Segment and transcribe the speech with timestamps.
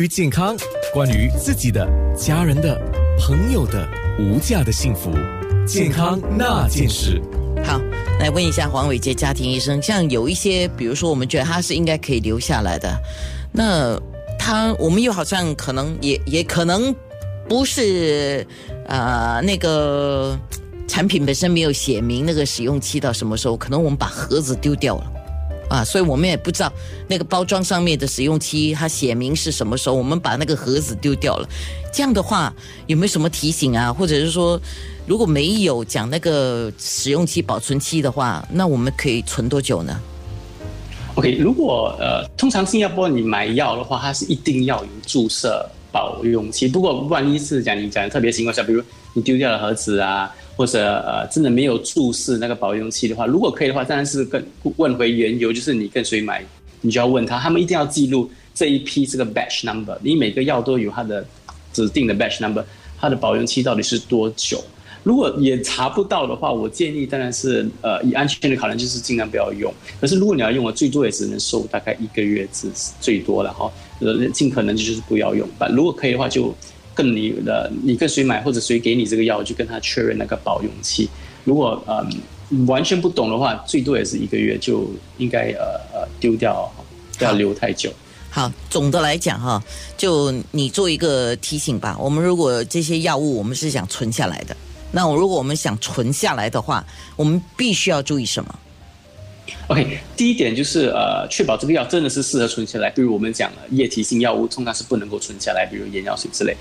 [0.00, 0.56] 于健康，
[0.94, 1.84] 关于自己的、
[2.16, 2.80] 家人的、
[3.18, 3.84] 朋友的
[4.16, 5.10] 无价的幸福，
[5.66, 7.20] 健康那件事。
[7.64, 7.80] 好，
[8.20, 12.96] 来问一下黄伟杰家庭医生，像有一些，比如说我们觉得他是应该可以留下来的，
[13.50, 14.00] 那
[14.38, 16.94] 他我们又好像可能也也可能
[17.48, 18.46] 不是
[18.86, 20.38] 呃那个
[20.86, 25.12] 产品本身没有写明那个使用期到什么时候，可能我们把盒子丢掉了。
[25.68, 26.72] 啊，所以我们也不知道
[27.06, 31.48] 那个包装上面的使用期，它写明是什么时候，我们把那个盒子丢掉了。
[31.92, 32.52] 这样的话，
[32.86, 33.92] 有没有什么提醒啊？
[33.92, 34.60] 或者是说，
[35.06, 40.00] 如果没有讲那个使用期、保存期的话，那我们可以存多久呢
[41.14, 46.68] ？OK，如果呃，通常新加坡你买药的话，它是一定要有注射保用期。
[46.68, 48.80] 不过万一是讲你讲特别情况下，比如
[49.14, 50.32] 你丢掉了盒子啊。
[50.58, 54.44] 或者呃，真的没有注视那个保用期的话，如果可以的话，当然是跟
[54.76, 56.44] 问回原由，就是你跟谁买，
[56.80, 61.24] 你就要问他，他们一定要记录这一批这个 batch number，你每个药都有它的
[61.72, 62.64] 指定的 batch number，
[63.00, 64.60] 它的保用期到底是多久？
[65.08, 69.72] 如果也查不到的话，我建议当然是呃以安全的考量，就是尽量不要用。
[70.00, 72.70] 可是如果你要用，我最多也只能收大概一个月至
[73.00, 75.66] 最多了哈，呃尽可能就是不要用吧。
[75.68, 76.54] 如果可以的话就。
[76.98, 81.08] 跟你的你跟谁买或者谁给你这个药，就跟他确认那个保用期。
[81.44, 86.68] 如果嗯完全不懂的话，最多也是一个月，就应该呃呃丢掉，
[87.16, 87.88] 不要留太久。
[88.30, 89.62] 好，总的来讲哈，
[89.96, 91.96] 就你做一个提醒吧。
[92.00, 94.56] 我们如果这些药物我们是想存下来的，
[94.90, 98.58] 那我如果我们想存下来的话，我们必须要注意什么
[99.68, 102.88] ？OK，第一点就是呃，确保这个药真的是适合存下来。
[102.90, 106.56] 比如我们讲了液体性药物，通常是不能够存下来，比如眼药水之类。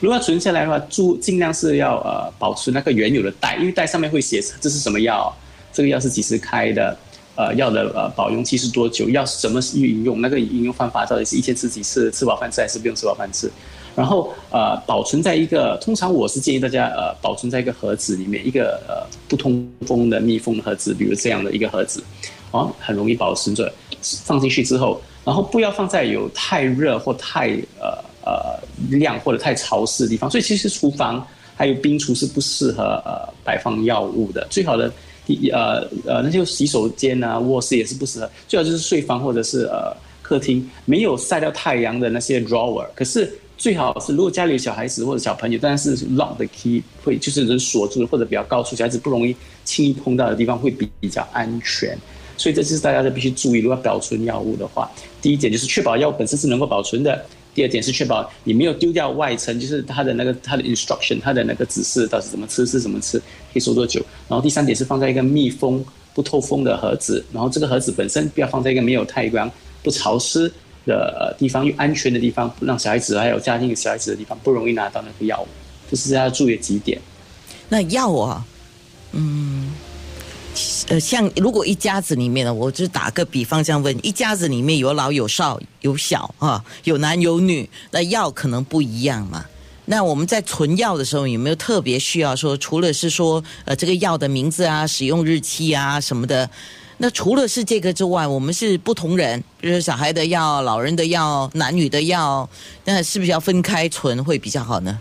[0.00, 5.34] 如果要存下来的话，注尽量是要呃保持那个原有的袋，因为袋上面会写这是什么药，
[5.72, 6.96] 这个药是几时开的，
[7.36, 13.50] 呃，药的呃保用期是多久，要什么运用，那个饮用方法到底是一天吃几次，吃饱饭吃还是不用吃饱饭吃。
[13.96, 22.04] 然后呃保存在一个，通常我是建议大家呃保存在一个盒子里面，一个呃不通风的密封盒子，比如这样的一个盒子。
[22.52, 23.70] 哦，很容易保存着，
[24.24, 27.48] 放进去之后，然后不要放在有太热或太
[27.80, 28.58] 呃呃
[28.88, 30.30] 亮或者太潮湿的地方。
[30.30, 34.46] 所以其实厨房还有冰橱是不适合呃摆放药物的。
[34.48, 34.90] 最好的
[35.52, 38.30] 呃呃那些洗手间啊、卧室也是不适合。
[38.46, 42.86] 最好就是睡房或者是呃客厅没有晒到太阳的那些 drawer。
[42.94, 49.34] 可是最好是如果家里有小孩子或者小朋友，但是 lock 的 key 会就是能锁住或者比较高处，小孩子不容易
[49.64, 51.96] 轻易碰到的地方会比比较安全。
[52.36, 54.90] 所以这就是大家都必须注意，如果要保存药物的话，
[55.22, 57.12] 第一点就是确保药物本身是能够保存的；
[57.54, 64.04] 第二点是确保你没有丢掉外层，就是它的那个它的 instruction，它的那个指示到底怎么吃是怎么吃，可以收多久。
[64.28, 69.50] 然后第三点是放在一个密封不透风的盒子，然后这个盒子本身不要放在一个没有太阳、
[69.82, 70.52] 不潮湿
[70.86, 75.48] 的地方，又安全的地方，让小孩子还有家庭小孩子的地方不容易拿到那个药物。
[75.90, 77.00] 这是要注意几点。
[77.68, 78.44] 那药啊，
[79.12, 79.72] 嗯。
[80.88, 89.44] 呃，像如果一家子里面呢，我就打个比方这样问：一家子里面有老有少有小啊，有男有女，那药可能不一样嘛。
[89.84, 96.48] 那我们在存药的时候，有没有特别需要说，除了是说呃这个药的名字啊、使用日期啊什么的，
[96.98, 102.48] 那除了是这个之外，我们是不同人，比如小孩的药、老人的药、男女的药，
[102.84, 104.98] 那是不是要分开存会比较好呢？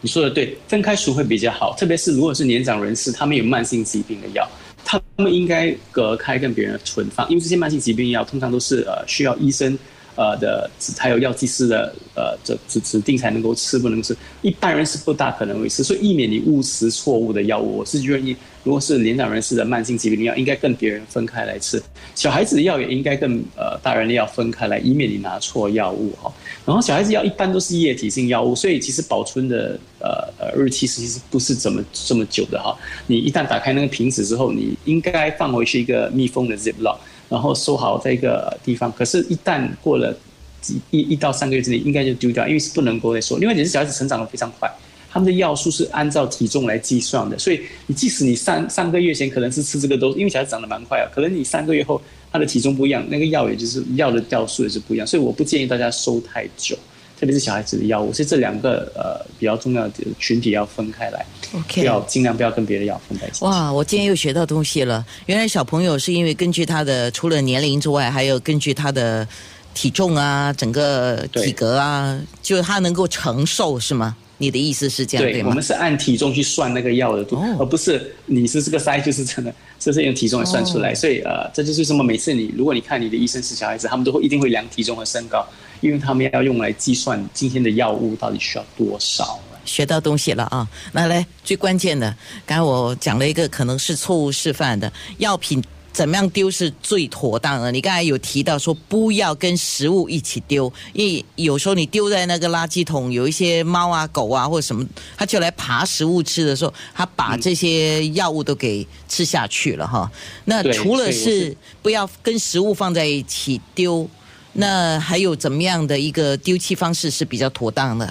[0.00, 4.48] 你说的对，分开存会比较好，特别是如果是年长人士，他们有慢性疾病的药。
[4.84, 9.78] 他们应该隔开跟别人存放，因为这些慢性疾病药通常都是呃需要医生
[10.16, 18.36] 呃的还有药剂师的呃这指指定才能够吃，不能吃，一般人是不大可能会吃，所以避免你误食错误的药物，我是愿意。
[18.64, 21.80] 如果是年长人士的慢性疾病的药，应该跟别人分开来吃；
[22.14, 26.32] 小孩子的药也应该跟呃大人的药分开来，以免你拿错药物哈。
[26.64, 32.76] 然后小孩子药一般都是液体性药物，所以其实保存的呃呃日期其实不是怎么这么久的哈。
[33.08, 36.98] 你一旦打开那个瓶子之后，你应该放回去一个密封的 ziplock，
[37.32, 38.92] 然后收好在一个地方。
[38.92, 40.14] 可是，一旦过了
[40.60, 43.38] 几一一到三个月之内，应该就丢掉，因为是不能够再收。
[43.38, 44.70] 另外，也是小孩子成长的非常快。
[45.10, 52.00] 他们的药数是按照体重来计算的，所以你即使你上三个月前可能是吃这个都，因为小孩子长得蛮快啊，可能你三个月后
[52.32, 56.74] 他的体重不一样，那个药也就是药的掉数也是不一样，所以我不建议大家收太久，
[57.22, 61.24] 特别是小孩子的药物，所以这两个呃比较重要的群体要分开来
[61.54, 63.44] ，OK，要尽量不要跟别的药分在一起。
[63.44, 69.24] 哇，我今天又学到东西了，原来小朋友是因为根据他的除了年龄之外，还有根据他的
[69.72, 74.16] 体重啊，整个体格啊，就是他能够承受是吗？
[74.38, 75.50] 你的意思是这样对吗？
[75.50, 80.92] 我们是按体重去算那个药的度，而不是你是这个塞就是真的，这是用体重来算出来。
[80.92, 82.02] 所以呃，这就是什么？
[82.02, 85.46] 每次你如果你看你的医生是小孩子，他们都会一定会量体重和身高，
[85.82, 89.38] 因为他们要用来计算今天的药物到底需要多少。
[89.66, 90.66] 学到东西了啊！
[90.92, 95.62] 那来最关键的，刚才我讲了一个可能是错误示范的药品。
[95.92, 97.70] 怎么样丢是最妥当的？
[97.70, 104.82] 你刚才有提到说不要跟食物一起丢，因为有时候你丢在那个垃圾桶，有一些猫啊、狗啊或者什么，
[105.18, 110.10] 它就来爬食物吃的时候，它把这些药物都给吃下去了哈。
[110.46, 114.08] 那除了是不要跟食物放在一起丢，
[114.52, 118.08] 那还有怎么样的一个丢弃方式是比较妥当的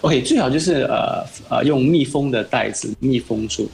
[0.00, 3.70] ？OK，最好就是呃呃用密封的袋子密封住。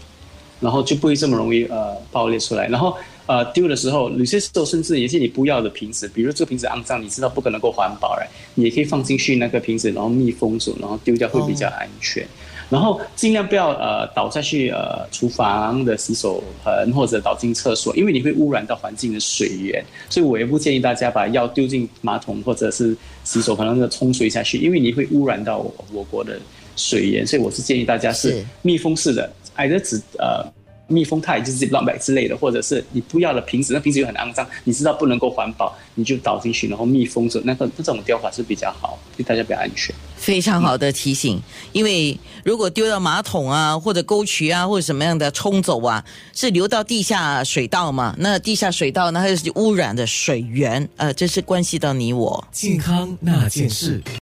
[0.61, 2.67] 然后就不会这么容易呃爆裂出来。
[2.67, 2.93] 然后
[3.27, 12.27] 呃丢的时候，有些时候甚至有些你不要的瓶子，比如这个瓶子肮脏，你知道不可能够环保了，你也可以放进去那个瓶子，然后密封住，然后丢掉会比较安全。
[12.71, 19.85] 然后尽量不要呃倒下去呃厨房的洗手盆或者倒进厕所，因为你会污染到环境的水源。
[20.11, 25.59] 所以我也不建议大家把药丢进马桶或者是洗手盆那个冲水下去，因为你会污染到
[25.93, 26.39] 我国的
[26.77, 27.27] 水源。
[27.27, 29.31] 所以我是建议大家是密封式的。
[29.55, 30.45] 矮的纸呃，
[30.89, 39.95] 密封袋就是乱摆之类的，或者是你不要的瓶子，那瓶子又很肮脏，你知道不能够环保，你就倒进去，然后密封着，那个这种丢法是比较好，对大家比较安全。
[40.17, 41.41] 非常好的提醒，
[41.73, 46.05] 因为如果丢到马桶啊，或者沟渠啊，或者什么样的冲走啊，
[46.35, 48.15] 是流到地下水道嘛？
[48.19, 54.03] 那地下水道那它是污染的水源，呃，这是关系到你我健康那件事。